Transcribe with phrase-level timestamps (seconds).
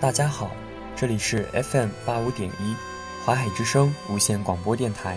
[0.00, 0.52] 大家好，
[0.94, 2.76] 这里是 FM 八五点一
[3.26, 5.16] 淮海之声无线广播电台，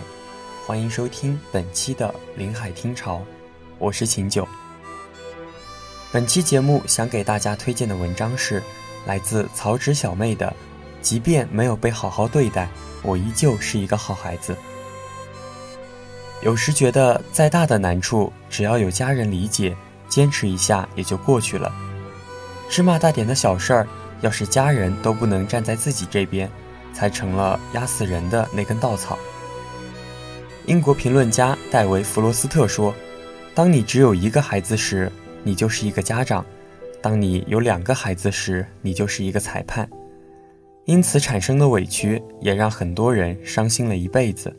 [0.66, 3.22] 欢迎收听本期的临海听潮，
[3.78, 4.46] 我是秦九。
[6.10, 8.60] 本期节目想给大家推荐的文章是
[9.06, 10.48] 来自曹植小妹的
[11.00, 12.68] 《即便没有被好好对待，
[13.02, 14.52] 我依旧是一个好孩子》。
[16.42, 19.76] 有时觉得再大的难处，只要有家人理解，
[20.08, 21.72] 坚持一下也就过去了。
[22.68, 23.86] 芝麻大点的小事儿，
[24.22, 26.50] 要是家人都不能站在自己这边，
[26.94, 29.18] 才成了压死人的那根稻草。
[30.64, 32.94] 英国评论家戴维·弗罗斯特说
[33.54, 35.12] ：“当你只有一个孩子时，”
[35.44, 36.46] 你就是一个家长，
[37.02, 39.90] 当你有两个孩子时，你就是一个裁判。
[40.84, 44.54] 因此产生的委屈，也让很多人伤心了一辈子。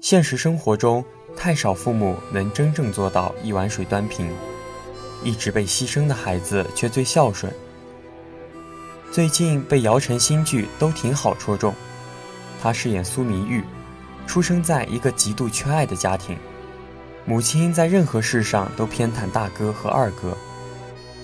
[0.00, 1.04] 现实生活中，
[1.36, 4.28] 太少父母能真正做到一碗水端平，
[5.22, 7.52] 一直被牺牲的孩子却最孝顺。
[9.14, 11.72] 最近被姚晨新剧《都挺好》戳中，
[12.60, 13.62] 她饰演苏明玉，
[14.26, 16.36] 出生在一个极度缺爱的家庭。
[17.24, 20.36] 母亲在任何事上都偏袒大哥和二哥，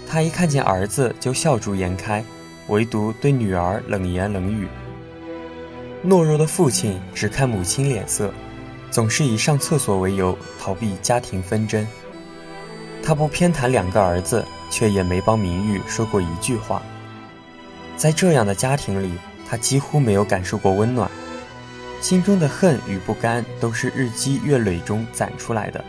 [0.08, 2.24] 他一看见儿子就笑逐颜开，
[2.68, 4.68] 唯独对女儿冷言冷语。
[6.06, 8.32] 懦弱的父亲只看母亲脸色，
[8.88, 11.84] 总是以上厕所为由逃避家庭纷争。
[13.02, 16.80] 他不偏袒两个儿子，却也没帮明玉说过一句话。
[18.00, 19.12] 在这样的家庭里，
[19.46, 21.10] 他几乎没有感受过温暖。
[22.00, 25.84] 心中的恨与不甘都是日积月累中攒出来的。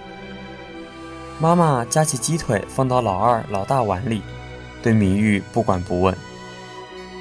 [1.39, 4.21] 妈妈夹起鸡腿放到老二、老大碗里，
[4.83, 6.13] 对明玉不管不问。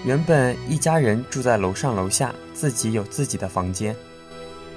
[0.05, 3.95] 原本一家人住在楼上楼下，自己有自己的房间。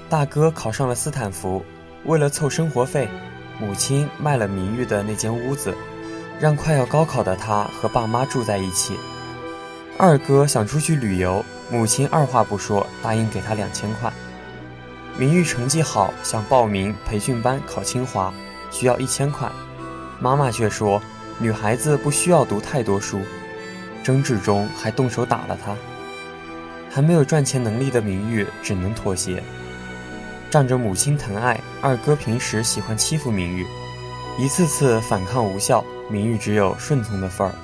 [0.08, 1.60] 大哥考上了斯坦福，
[2.04, 3.08] 为了凑生活费，
[3.58, 5.74] 母亲卖了明玉的那间屋子，
[6.38, 8.96] 让快要高考的他和爸妈住在一起。
[9.96, 11.44] 二哥想出去旅游。
[11.70, 14.12] 母亲二话不说，答应给他两千块。
[15.16, 18.32] 明玉成绩好，想报名培训班考清华，
[18.70, 19.50] 需要一千块。
[20.20, 21.00] 妈妈却说，
[21.38, 23.20] 女孩子不需要读太多书。
[24.02, 25.74] 争执中还动手打了他。
[26.90, 29.42] 还没有赚钱能力的明玉只能妥协。
[30.50, 33.66] 仗着母亲疼爱，二哥平时喜欢欺负明玉，
[34.38, 37.54] 一次次反抗无效，明玉只有顺从的份儿。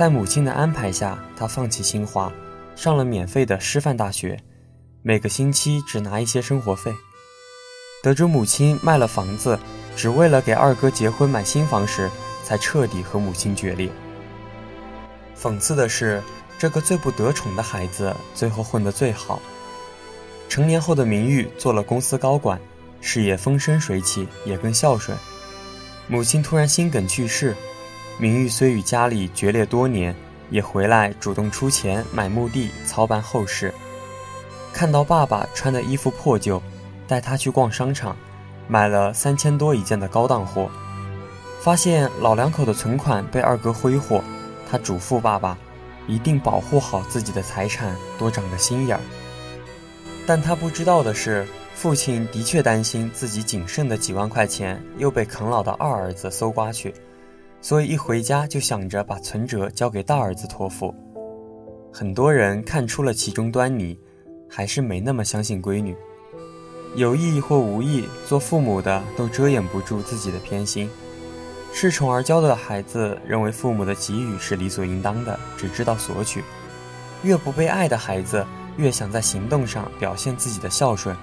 [0.00, 2.32] 在母亲的安排下，他放弃清华。
[2.74, 4.40] 上了免费的师范大学，
[5.02, 6.90] 每个星期只拿一些生活费。
[8.02, 9.58] 得知母亲卖了房子，
[9.94, 12.10] 只为了给二哥结婚买新房时，
[12.42, 13.90] 才彻底和母亲决裂。
[15.38, 16.22] 讽刺的是，
[16.58, 19.38] 这个最不得宠的孩子，最后混得最好。
[20.48, 22.58] 成年后的明玉做了公司高管，
[23.02, 25.14] 事业风生水起，也更孝顺。
[26.08, 27.54] 母亲突然心梗去世，
[28.20, 30.14] 明玉虽与家里决裂多年。
[30.50, 33.72] 也回来主动出钱买墓地，操办后事。
[34.72, 36.60] 看到爸爸穿的衣服破旧，
[37.06, 38.16] 带他去逛商场，
[38.66, 40.68] 买了三千多一件的高档货。
[41.60, 44.24] 发现老两口的存款被二哥挥霍，
[44.68, 45.56] 他嘱咐爸爸，
[46.08, 49.00] 一定保护好自己的财产，多长个心眼儿。
[50.26, 56.92] 但他不知道的是，父亲的确担心自己仅剩的几万块钱又被啃老的二儿子搜刮去。
[57.62, 60.94] 所以一回家就想着把存折交给大儿子托付，
[61.92, 63.98] 很多人看出了其中端倪，
[64.48, 65.94] 还是没那么相信闺女。
[66.96, 70.90] 有意或无意，做父母的都遮掩不住自己的偏心。
[71.72, 76.40] 恃宠而骄的孩子认为父母的给予是理所应当的，只知道索取；
[77.22, 78.44] 越不被爱的孩子
[78.76, 81.14] 越想在行动上表现自己的孝顺，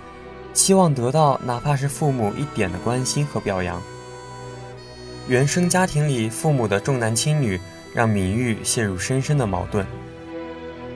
[0.53, 3.81] 期望得到哪怕是父母一点的关心和表扬。
[5.27, 7.59] 原生家庭里，父母的重男轻女
[7.93, 9.85] 让明玉陷入深深的矛盾。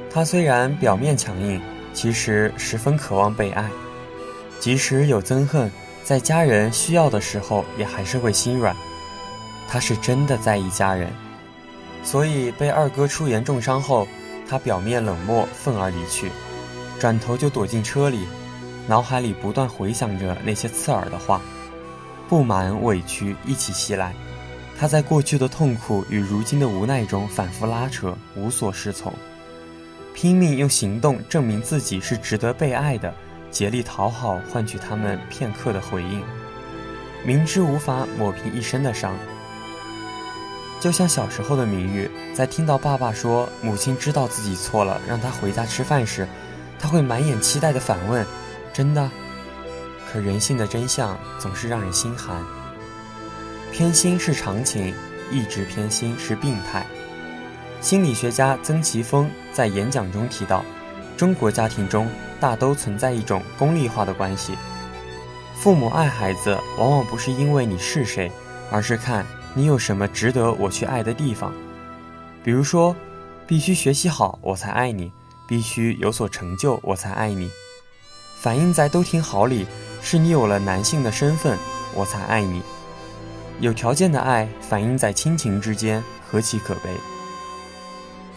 [0.10, 1.62] 他虽然表面强硬，
[1.94, 3.70] 其实十分渴望被爱，
[4.58, 5.70] 即使有憎恨，
[6.04, 8.74] 在家人需要的时候也还是会心软。
[9.68, 11.10] 他是真的在意家人，
[12.02, 14.08] 所以被二哥出言重伤后，
[14.48, 16.32] 他表面冷漠，愤而离去，
[16.98, 18.26] 转头就躲进车里，
[18.88, 21.42] 脑海里不断回想着那些刺耳的话。
[22.32, 24.16] 不满、委屈一起袭来，
[24.80, 29.14] 他在过去的痛苦与如今的无奈中反复拉扯，无所适从，
[30.14, 33.14] 拼命用行动证明自己是值得被爱的，
[33.52, 36.24] 竭力讨好，换取他们片刻的回应，
[37.26, 39.14] 明知无法抹平一身的伤。
[40.80, 46.26] 就像小时候的明玉，在听到爸爸说母亲知道自己错了，让他回家吃饭时，
[46.80, 48.26] 他会满眼期待的反问
[48.72, 49.12] ：“真的？”
[50.12, 52.44] 可人性的真相总是让人心寒。
[53.72, 54.94] 偏心是常情，
[55.32, 56.86] 一直偏心是病态。
[57.80, 60.66] 心理学家曾奇峰在演讲中提到，
[61.16, 62.10] 中国家庭中
[62.42, 64.58] 大都存在一种功利化的关系，
[65.56, 68.30] 父母爱孩子往往不是因为你是谁，
[68.70, 71.54] 而是看你有什么值得我去爱的地方。
[72.44, 72.94] 比如说，
[73.48, 75.12] 必须学习好我才爱你，
[75.48, 77.50] 必须有所成就我才爱你。
[78.38, 79.66] 反映在都挺好里，
[80.02, 81.58] 是你有了男性的身份，
[81.94, 82.62] 我才爱你。
[83.60, 86.90] 有条件的爱反映在亲情之间，何其可悲。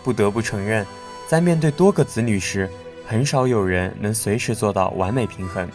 [0.02, 0.86] 不得不承认，
[1.26, 2.70] 在面对多个子女时，
[3.06, 5.66] 很少有人能随时做到完美平衡。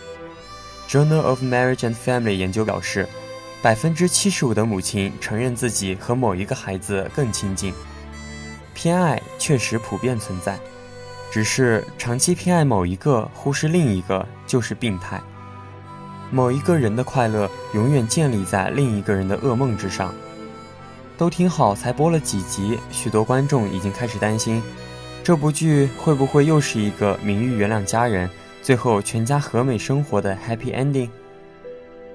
[0.88, 3.08] Journal of Marriage and Family 研究表示，
[3.62, 7.74] 百分之七十五的母亲承认自己和某一个孩子更亲近。
[8.76, 10.58] 偏爱确实普遍存在，
[11.32, 15.20] 只是长期偏爱某一个，忽视另一个，就是病态。
[16.32, 20.14] 某一个人的快乐，永远建立在另一个人的噩梦之上。
[21.18, 24.62] 都挺好，才播了几集，许多观众已经开始担心，
[25.24, 28.30] 这部剧会不会又是一个明玉原谅家人，
[28.62, 31.10] 最后全家和美生活的 happy ending？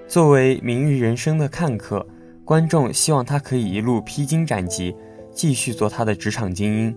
[0.09, 2.07] 作为明玉人生的看客，
[2.45, 4.95] 观众希望他可以一路披荆斩棘，
[5.35, 6.97] 继续做他的职场精英，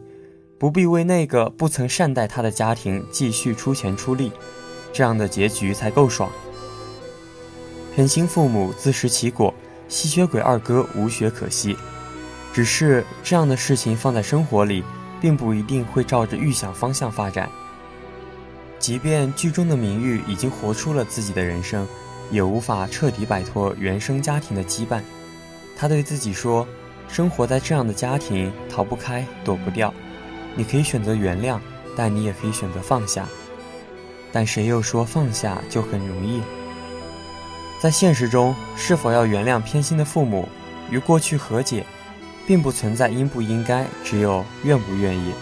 [0.58, 4.32] 不必为那个不曾善待他的家庭继续出钱出力，
[4.94, 6.30] 这样的结局才够爽。
[7.98, 9.52] 狠心父母自食其果，
[9.88, 11.76] 吸血鬼二哥无血可吸。
[12.54, 14.84] 只是这样的事情放在生活里，
[15.20, 17.50] 并不一定会照着预想方向发展。
[18.78, 21.88] 即便剧中的明玉已经活出了自己的人生，
[22.30, 25.02] 也无法彻底摆脱原生家庭的羁绊。
[25.76, 26.68] 他对自己说
[27.10, 29.92] ：“生活在这样的家庭，逃不开，躲不掉。
[30.56, 31.60] 你可以选择原谅，
[31.96, 33.28] 但你也可以选择放下。
[34.32, 36.44] 但谁又说放下就很容易？
[37.80, 40.48] 在现实中，是否要原谅偏心的父母，
[40.90, 41.86] 与过去和解？”
[42.48, 45.34] 并不存在应不应该，只有愿不愿意。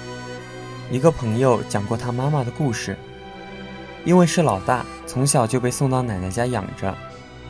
[0.90, 2.98] 一个朋友讲过他妈妈的故事，
[4.04, 6.98] 因为是老大，从小就被送到奶奶家养着，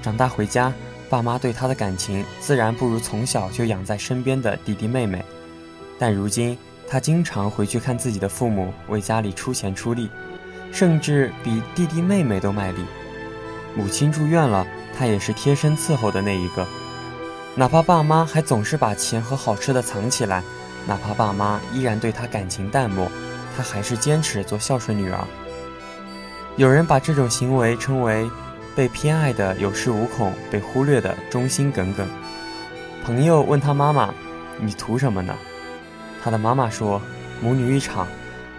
[0.01, 0.73] 长大回家，
[1.09, 5.23] 爸妈对他的感情自然不如从小就养在身边的弟弟妹妹。
[5.97, 10.09] 但如今他经常回去看自己的父母，为家里出钱出力，
[10.73, 12.83] 甚至比弟弟妹妹都卖力。
[13.73, 14.67] 母亲住院了，
[14.97, 16.65] 他也是贴身伺候的那一个。
[17.55, 20.43] 哪怕爸妈还总是把钱和好吃的藏起来，
[20.85, 23.09] 哪怕爸妈依然对他感情淡漠，
[23.55, 25.19] 他还是坚持做孝顺女儿。
[26.57, 28.29] 有人把这种行为称为
[28.75, 32.07] 被偏爱的有恃无恐，被忽略的忠心耿耿。
[33.05, 34.13] 朋友问他妈妈
[34.59, 35.35] ：“你图什么呢？”
[36.23, 37.01] 他的妈妈说
[37.41, 38.07] ：“母女一场，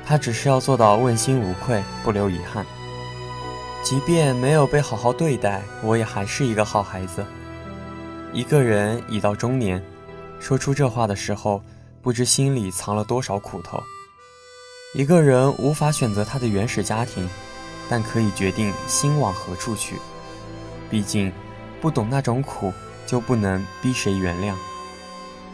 [0.07, 2.65] 他只是要做到问心无愧，不留遗憾。
[3.89, 7.25] 即便没有被好好对待，我也还是一个好孩子。”
[8.35, 9.81] 一个人已到中年，
[10.41, 11.63] 说出这话的时候，
[12.03, 13.81] 不知心里藏了多少苦头。
[14.93, 17.31] 一个人无法选择他的原始家庭，
[17.89, 19.95] 但可以决定心往何处去。
[20.91, 21.33] 毕竟，
[21.81, 22.73] 不懂那种苦，
[23.07, 24.53] 就不能逼谁原谅。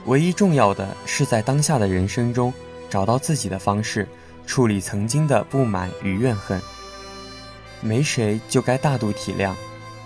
[0.07, 2.51] 唯一重要的是在当下的人生中，
[2.89, 4.09] 找到自己的方式，
[4.47, 6.59] 处理曾经的不满与怨恨。
[7.83, 9.53] 没谁就该大度体谅，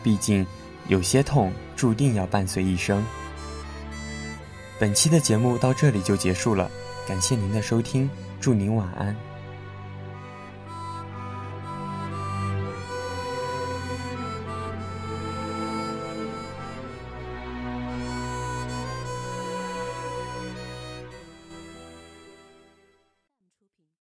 [0.02, 0.44] 毕竟。
[0.88, 3.04] 有些痛注定要伴随一生。
[4.78, 6.70] 本期的节目到这里就结束了，
[7.08, 8.08] 感谢您的收听，
[8.40, 9.35] 祝您晚安。